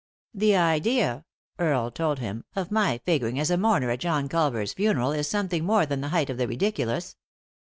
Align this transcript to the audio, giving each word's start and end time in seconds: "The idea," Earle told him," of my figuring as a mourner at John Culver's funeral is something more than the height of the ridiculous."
"The 0.33 0.55
idea," 0.55 1.25
Earle 1.59 1.91
told 1.91 2.17
him," 2.17 2.43
of 2.55 2.71
my 2.71 2.97
figuring 3.05 3.39
as 3.39 3.51
a 3.51 3.55
mourner 3.57 3.91
at 3.91 3.99
John 3.99 4.27
Culver's 4.27 4.73
funeral 4.73 5.11
is 5.11 5.27
something 5.27 5.63
more 5.63 5.85
than 5.85 6.01
the 6.01 6.09
height 6.09 6.31
of 6.31 6.37
the 6.39 6.47
ridiculous." 6.47 7.17